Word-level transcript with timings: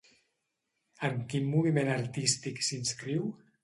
En 1.11 1.21
quin 1.35 1.47
moviment 1.53 1.95
artístic 1.99 2.69
s'inscriu? 2.71 3.35